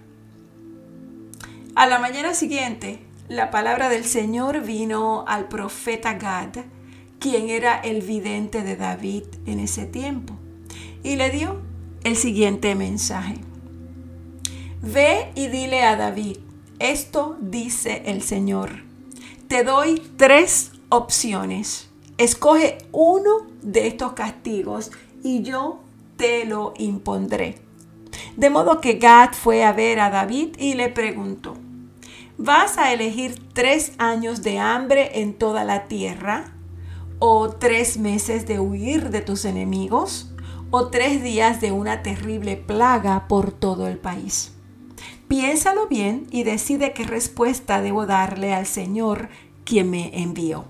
A 1.79 1.87
la 1.87 1.97
mañana 1.97 2.33
siguiente, 2.33 2.99
la 3.29 3.51
palabra 3.51 3.87
del 3.87 4.03
Señor 4.03 4.63
vino 4.63 5.23
al 5.25 5.47
profeta 5.47 6.15
Gad, 6.15 6.65
quien 7.19 7.49
era 7.49 7.79
el 7.79 8.01
vidente 8.01 8.63
de 8.63 8.75
David 8.75 9.23
en 9.45 9.61
ese 9.61 9.85
tiempo, 9.85 10.33
y 11.03 11.15
le 11.15 11.29
dio 11.29 11.61
el 12.03 12.17
siguiente 12.17 12.75
mensaje. 12.75 13.35
Ve 14.81 15.31
y 15.35 15.47
dile 15.47 15.83
a 15.83 15.95
David, 15.95 16.39
esto 16.79 17.37
dice 17.39 18.03
el 18.07 18.23
Señor. 18.23 18.83
Te 19.47 19.63
doy 19.63 20.01
tres 20.17 20.73
opciones. 20.89 21.89
Escoge 22.17 22.79
uno 22.91 23.47
de 23.61 23.87
estos 23.87 24.11
castigos 24.11 24.91
y 25.23 25.43
yo 25.43 25.79
te 26.17 26.43
lo 26.43 26.73
impondré. 26.77 27.55
De 28.35 28.49
modo 28.49 28.81
que 28.81 28.95
Gad 28.95 29.31
fue 29.31 29.63
a 29.63 29.71
ver 29.71 30.01
a 30.01 30.09
David 30.09 30.57
y 30.57 30.73
le 30.73 30.89
preguntó, 30.89 31.55
¿vas 32.39 32.77
a 32.77 32.93
elegir 32.93 33.37
tres 33.53 33.91
años 33.97 34.41
de 34.41 34.59
hambre 34.59 35.21
en 35.21 35.33
toda 35.33 35.65
la 35.65 35.87
tierra? 35.87 36.53
¿O 37.19 37.49
tres 37.49 37.97
meses 37.97 38.47
de 38.47 38.59
huir 38.59 39.09
de 39.09 39.21
tus 39.21 39.43
enemigos? 39.43 40.31
¿O 40.71 40.87
tres 40.87 41.21
días 41.21 41.59
de 41.59 41.73
una 41.73 42.01
terrible 42.01 42.55
plaga 42.55 43.27
por 43.27 43.51
todo 43.51 43.87
el 43.87 43.97
país? 43.97 44.53
Piénsalo 45.27 45.87
bien 45.87 46.27
y 46.31 46.43
decide 46.43 46.93
qué 46.93 47.03
respuesta 47.03 47.81
debo 47.81 48.05
darle 48.05 48.53
al 48.53 48.65
Señor 48.65 49.29
quien 49.65 49.89
me 49.89 50.21
envió. 50.21 50.65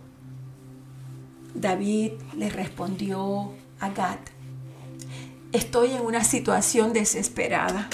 David 1.53 2.13
le 2.35 2.49
respondió 2.49 3.51
a 3.79 3.89
Gad, 3.89 4.19
estoy 5.51 5.91
en 5.91 6.05
una 6.05 6.23
situación 6.23 6.93
desesperada. 6.93 7.89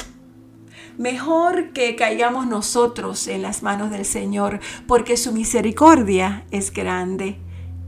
Mejor 0.97 1.73
que 1.73 1.95
caigamos 1.95 2.47
nosotros 2.47 3.27
en 3.27 3.41
las 3.41 3.63
manos 3.63 3.91
del 3.91 4.05
Señor, 4.05 4.59
porque 4.87 5.17
su 5.17 5.33
misericordia 5.33 6.45
es 6.51 6.71
grande, 6.71 7.37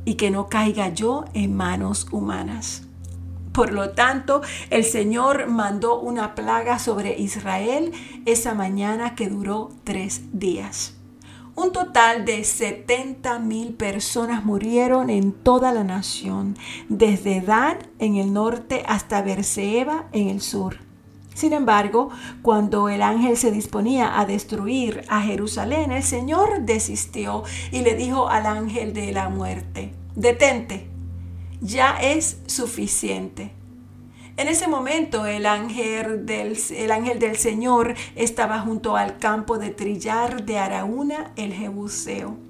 y 0.03 0.15
que 0.15 0.31
no 0.31 0.47
caiga 0.47 0.89
yo 0.89 1.25
en 1.33 1.55
manos 1.55 2.07
humanas. 2.11 2.83
Por 3.53 3.73
lo 3.73 3.89
tanto, 3.89 4.41
el 4.69 4.83
Señor 4.83 5.47
mandó 5.47 5.99
una 5.99 6.35
plaga 6.35 6.79
sobre 6.79 7.17
Israel 7.17 7.91
esa 8.25 8.53
mañana 8.53 9.15
que 9.15 9.29
duró 9.29 9.69
tres 9.83 10.21
días. 10.31 10.93
Un 11.55 11.71
total 11.71 12.23
de 12.23 12.43
70 12.43 13.39
mil 13.39 13.73
personas 13.73 14.45
murieron 14.45 15.09
en 15.09 15.31
toda 15.31 15.71
la 15.71 15.83
nación, 15.83 16.55
desde 16.87 17.41
Dan 17.41 17.79
en 17.97 18.17
el 18.17 18.31
norte 18.31 18.83
hasta 18.87 19.21
Berseba 19.23 20.07
en 20.11 20.29
el 20.29 20.39
sur. 20.39 20.86
Sin 21.37 21.53
embargo, 21.53 22.09
cuando 22.41 22.89
el 22.89 23.03
ángel 23.03 23.37
se 23.37 23.51
disponía 23.51 24.19
a 24.19 24.25
destruir 24.25 25.03
a 25.07 25.21
Jerusalén, 25.21 25.91
el 25.91 26.01
Señor 26.01 26.61
desistió 26.61 27.43
y 27.71 27.81
le 27.81 27.93
dijo 27.93 28.27
al 28.27 28.47
ángel 28.47 28.91
de 28.91 29.11
la 29.11 29.29
muerte, 29.29 29.93
detente, 30.15 30.87
ya 31.61 31.95
es 32.01 32.39
suficiente. 32.47 33.51
En 34.35 34.47
ese 34.47 34.67
momento 34.67 35.27
el 35.27 35.45
ángel, 35.45 36.25
del, 36.25 36.57
el 36.75 36.91
ángel 36.91 37.19
del 37.19 37.37
Señor 37.37 37.93
estaba 38.15 38.61
junto 38.61 38.97
al 38.97 39.19
campo 39.19 39.59
de 39.59 39.69
trillar 39.69 40.43
de 40.43 40.57
Araúna 40.57 41.33
el 41.35 41.53
Jebuseo. 41.53 42.47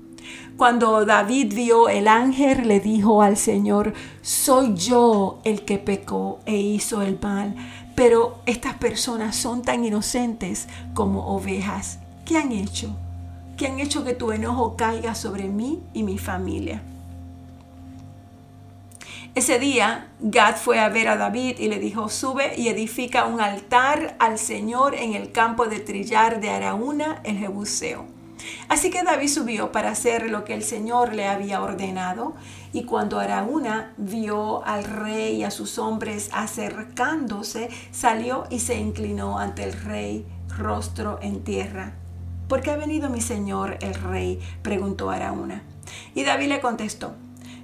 Cuando 0.58 1.06
David 1.06 1.54
vio 1.54 1.88
el 1.88 2.08
ángel, 2.08 2.68
le 2.68 2.80
dijo 2.80 3.22
al 3.22 3.38
Señor, 3.38 3.94
soy 4.22 4.74
yo 4.74 5.40
el 5.44 5.64
que 5.66 5.78
pecó 5.78 6.40
e 6.46 6.58
hizo 6.58 7.04
el 7.04 7.20
mal, 7.22 7.56
pero 7.98 8.38
estas 8.46 8.76
personas 8.76 9.36
son 9.36 9.64
tan 9.64 9.84
inocentes 9.84 10.68
como 10.94 11.36
ovejas. 11.36 11.98
¿Qué 12.26 12.38
han 12.38 12.52
hecho? 12.52 12.96
¿Qué 13.58 13.66
han 13.66 13.80
hecho 13.80 14.04
que 14.04 14.14
tu 14.14 14.32
enojo 14.32 14.76
caiga 14.78 15.16
sobre 15.16 15.46
mí 15.46 15.82
y 15.96 16.04
mi 16.04 16.20
familia? 16.20 16.84
Ese 19.34 19.58
día, 19.58 20.12
Gad 20.20 20.58
fue 20.58 20.78
a 20.80 20.90
ver 20.90 21.08
a 21.08 21.18
David 21.18 21.56
y 21.58 21.70
le 21.70 21.80
dijo, 21.80 22.08
sube 22.10 22.54
y 22.56 22.68
edifica 22.68 23.26
un 23.26 23.42
altar 23.42 24.16
al 24.20 24.38
Señor 24.38 24.94
en 24.94 25.16
el 25.16 25.32
campo 25.32 25.66
de 25.66 25.80
trillar 25.80 26.40
de 26.40 26.52
Araúna, 26.52 27.20
el 27.24 27.40
Jebuseo. 27.40 28.06
Así 28.70 28.92
que 28.92 29.02
David 29.02 29.30
subió 29.30 29.72
para 29.72 29.90
hacer 29.90 30.30
lo 30.30 30.46
que 30.46 30.54
el 30.54 30.62
Señor 30.62 31.16
le 31.16 31.26
había 31.26 31.64
ordenado. 31.64 32.36
Y 32.78 32.84
cuando 32.84 33.20
Araúna 33.20 33.92
vio 33.98 34.64
al 34.64 34.84
rey 34.84 35.38
y 35.38 35.44
a 35.44 35.50
sus 35.50 35.80
hombres 35.80 36.30
acercándose, 36.32 37.70
salió 37.90 38.44
y 38.52 38.60
se 38.60 38.76
inclinó 38.76 39.40
ante 39.40 39.64
el 39.64 39.74
rey, 39.74 40.28
rostro 40.56 41.18
en 41.24 41.44
tierra. 41.44 41.96
¿Por 42.48 42.62
qué 42.62 42.70
ha 42.70 42.76
venido 42.76 43.10
mi 43.10 43.20
señor 43.20 43.80
el 43.82 43.96
rey? 43.96 44.40
preguntó 44.62 45.10
Araúna. 45.10 45.64
Y 46.14 46.24
David 46.24 46.50
le 46.50 46.62
contestó, 46.62 47.16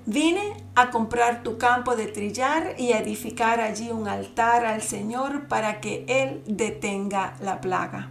Vine 0.08 0.58
a 0.74 0.90
comprar 0.90 1.44
tu 1.44 1.60
campo 1.60 1.96
de 1.96 2.08
trillar 2.08 2.74
y 2.80 2.94
a 2.94 3.00
edificar 3.00 3.62
allí 3.62 3.92
un 3.92 4.08
altar 4.08 4.66
al 4.66 4.82
Señor 4.82 5.48
para 5.48 5.80
que 5.80 6.06
Él 6.08 6.42
detenga 6.48 7.36
la 7.40 7.62
plaga. 7.62 8.10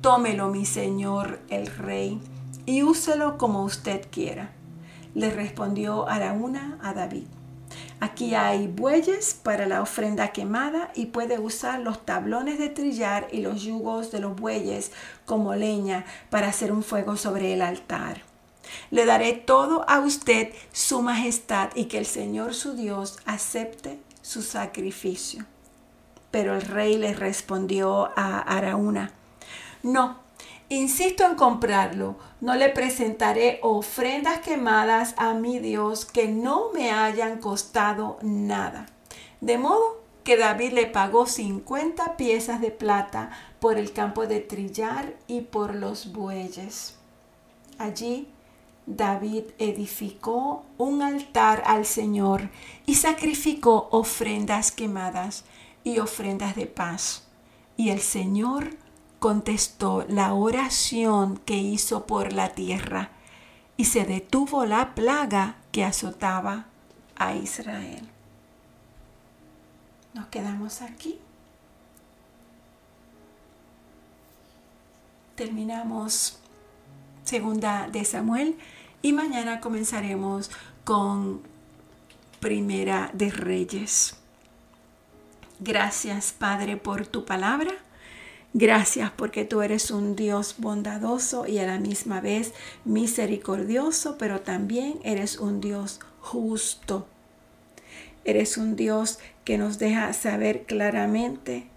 Tómelo, 0.00 0.48
mi 0.48 0.66
Señor 0.66 1.38
el 1.50 1.68
Rey, 1.68 2.20
y 2.66 2.82
úselo 2.82 3.38
como 3.38 3.62
usted 3.62 4.08
quiera. 4.10 4.56
Le 5.14 5.30
respondió 5.30 6.08
Araúna 6.08 6.78
a 6.82 6.94
David. 6.94 7.26
Aquí 8.00 8.34
hay 8.34 8.66
bueyes 8.66 9.34
para 9.34 9.66
la 9.66 9.82
ofrenda 9.82 10.32
quemada 10.32 10.90
y 10.94 11.06
puede 11.06 11.38
usar 11.38 11.80
los 11.80 12.04
tablones 12.04 12.58
de 12.58 12.68
trillar 12.68 13.28
y 13.30 13.42
los 13.42 13.62
yugos 13.62 14.10
de 14.10 14.20
los 14.20 14.36
bueyes 14.36 14.92
como 15.26 15.54
leña 15.54 16.04
para 16.30 16.48
hacer 16.48 16.72
un 16.72 16.82
fuego 16.82 17.16
sobre 17.16 17.52
el 17.52 17.62
altar. 17.62 18.22
Le 18.90 19.04
daré 19.04 19.32
todo 19.34 19.84
a 19.88 20.00
usted, 20.00 20.52
su 20.72 21.02
majestad, 21.02 21.70
y 21.74 21.86
que 21.86 21.98
el 21.98 22.06
Señor 22.06 22.54
su 22.54 22.74
Dios 22.74 23.18
acepte 23.26 24.00
su 24.22 24.42
sacrificio. 24.42 25.44
Pero 26.30 26.54
el 26.54 26.62
rey 26.62 26.96
le 26.96 27.12
respondió 27.12 28.10
a 28.16 28.38
Araúna, 28.38 29.12
no, 29.82 30.20
insisto 30.68 31.24
en 31.24 31.34
comprarlo, 31.34 32.16
no 32.40 32.54
le 32.54 32.70
presentaré 32.70 33.60
ofrendas 33.62 34.40
quemadas 34.40 35.14
a 35.16 35.34
mi 35.34 35.58
Dios 35.58 36.04
que 36.04 36.28
no 36.28 36.70
me 36.72 36.90
hayan 36.90 37.38
costado 37.38 38.18
nada. 38.22 38.86
De 39.40 39.58
modo 39.58 40.00
que 40.24 40.36
David 40.36 40.72
le 40.72 40.86
pagó 40.86 41.26
50 41.26 42.16
piezas 42.16 42.60
de 42.60 42.70
plata 42.70 43.30
por 43.58 43.76
el 43.78 43.92
campo 43.92 44.26
de 44.26 44.40
trillar 44.40 45.14
y 45.26 45.42
por 45.42 45.74
los 45.74 46.12
bueyes. 46.12 46.96
Allí 47.78 48.28
David 48.86 49.44
edificó 49.58 50.64
un 50.78 51.02
altar 51.02 51.62
al 51.66 51.86
Señor 51.86 52.50
y 52.86 52.94
sacrificó 52.94 53.88
ofrendas 53.90 54.72
quemadas 54.72 55.44
y 55.84 55.98
ofrendas 55.98 56.56
de 56.56 56.66
paz. 56.66 57.26
Y 57.76 57.90
el 57.90 58.00
Señor 58.00 58.70
contestó 59.20 60.04
la 60.08 60.32
oración 60.32 61.36
que 61.36 61.56
hizo 61.56 62.06
por 62.06 62.32
la 62.32 62.48
tierra 62.54 63.10
y 63.76 63.84
se 63.84 64.04
detuvo 64.04 64.64
la 64.64 64.94
plaga 64.94 65.56
que 65.70 65.84
azotaba 65.84 66.66
a 67.16 67.34
Israel. 67.34 68.08
Nos 70.14 70.26
quedamos 70.26 70.82
aquí. 70.82 71.18
Terminamos 75.36 76.38
segunda 77.24 77.88
de 77.88 78.04
Samuel 78.04 78.58
y 79.02 79.12
mañana 79.12 79.60
comenzaremos 79.60 80.50
con 80.84 81.42
Primera 82.40 83.10
de 83.12 83.30
Reyes. 83.30 84.16
Gracias 85.58 86.32
Padre 86.32 86.78
por 86.78 87.06
tu 87.06 87.26
palabra. 87.26 87.72
Gracias 88.52 89.12
porque 89.12 89.44
tú 89.44 89.62
eres 89.62 89.92
un 89.92 90.16
Dios 90.16 90.56
bondadoso 90.58 91.46
y 91.46 91.58
a 91.58 91.66
la 91.66 91.78
misma 91.78 92.20
vez 92.20 92.52
misericordioso, 92.84 94.18
pero 94.18 94.40
también 94.40 94.98
eres 95.04 95.38
un 95.38 95.60
Dios 95.60 96.00
justo. 96.20 97.06
Eres 98.24 98.56
un 98.56 98.74
Dios 98.74 99.20
que 99.44 99.56
nos 99.56 99.78
deja 99.78 100.12
saber 100.12 100.64
claramente 100.64 101.68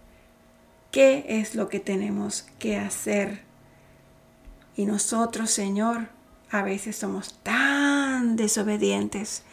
qué 0.92 1.26
es 1.28 1.54
lo 1.54 1.70
que 1.70 1.80
tenemos 1.80 2.48
que 2.58 2.78
hacer. 2.78 3.42
Y 4.76 4.86
nosotros, 4.86 5.52
Señor, 5.52 6.10
a 6.50 6.64
veces 6.64 6.96
somos 6.96 7.36
tan 7.44 8.36
desobedientes. 8.36 9.44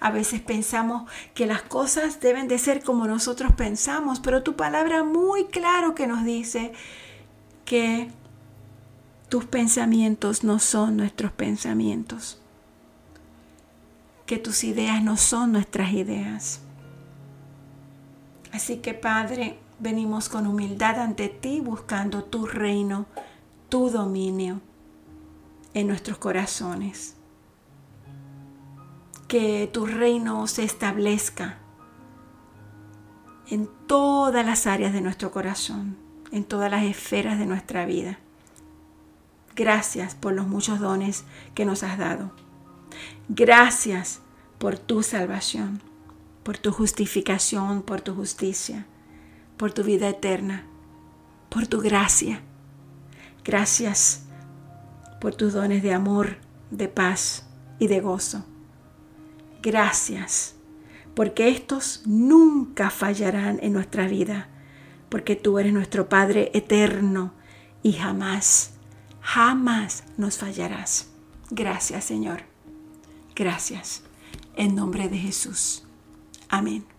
A 0.00 0.10
veces 0.10 0.40
pensamos 0.40 1.10
que 1.34 1.46
las 1.46 1.62
cosas 1.62 2.20
deben 2.20 2.48
de 2.48 2.58
ser 2.58 2.82
como 2.82 3.06
nosotros 3.06 3.52
pensamos, 3.52 4.20
pero 4.20 4.42
tu 4.42 4.56
palabra 4.56 5.04
muy 5.04 5.46
claro 5.46 5.94
que 5.94 6.06
nos 6.06 6.24
dice 6.24 6.72
que 7.64 8.10
tus 9.28 9.44
pensamientos 9.44 10.44
no 10.44 10.58
son 10.58 10.96
nuestros 10.96 11.32
pensamientos, 11.32 12.40
que 14.26 14.38
tus 14.38 14.64
ideas 14.64 15.02
no 15.02 15.16
son 15.16 15.52
nuestras 15.52 15.92
ideas. 15.92 16.60
Así 18.52 18.78
que 18.78 18.94
Padre, 18.94 19.58
venimos 19.78 20.28
con 20.28 20.46
humildad 20.46 21.00
ante 21.00 21.28
ti 21.28 21.60
buscando 21.60 22.24
tu 22.24 22.46
reino, 22.46 23.06
tu 23.68 23.90
dominio 23.90 24.60
en 25.74 25.88
nuestros 25.88 26.18
corazones. 26.18 27.15
Que 29.28 29.68
tu 29.72 29.86
reino 29.86 30.46
se 30.46 30.64
establezca 30.64 31.58
en 33.48 33.68
todas 33.86 34.44
las 34.44 34.66
áreas 34.66 34.92
de 34.92 35.00
nuestro 35.00 35.30
corazón, 35.30 35.96
en 36.32 36.44
todas 36.44 36.70
las 36.70 36.84
esferas 36.84 37.38
de 37.38 37.46
nuestra 37.46 37.86
vida. 37.86 38.18
Gracias 39.54 40.14
por 40.14 40.32
los 40.32 40.46
muchos 40.46 40.80
dones 40.80 41.24
que 41.54 41.64
nos 41.64 41.82
has 41.82 41.98
dado. 41.98 42.32
Gracias 43.28 44.20
por 44.58 44.78
tu 44.78 45.02
salvación, 45.02 45.80
por 46.42 46.58
tu 46.58 46.72
justificación, 46.72 47.82
por 47.82 48.00
tu 48.00 48.14
justicia, 48.14 48.86
por 49.56 49.72
tu 49.72 49.82
vida 49.82 50.08
eterna, 50.08 50.64
por 51.48 51.66
tu 51.66 51.80
gracia. 51.80 52.42
Gracias 53.44 54.24
por 55.20 55.34
tus 55.34 55.52
dones 55.54 55.82
de 55.82 55.94
amor, 55.94 56.36
de 56.70 56.88
paz 56.88 57.46
y 57.78 57.86
de 57.86 58.00
gozo. 58.00 58.44
Gracias 59.62 60.56
porque 61.16 61.48
estos 61.48 62.02
nunca 62.04 62.90
fallarán 62.90 63.58
en 63.62 63.72
nuestra 63.72 64.06
vida, 64.06 64.48
porque 65.08 65.34
tú 65.34 65.58
eres 65.58 65.72
nuestro 65.72 66.10
Padre 66.10 66.50
eterno 66.52 67.32
y 67.82 67.94
jamás, 67.94 68.74
jamás 69.22 70.04
nos 70.18 70.36
fallarás. 70.36 71.08
Gracias 71.50 72.04
Señor. 72.04 72.42
Gracias. 73.34 74.02
En 74.56 74.74
nombre 74.74 75.08
de 75.08 75.18
Jesús. 75.18 75.86
Amén. 76.50 76.95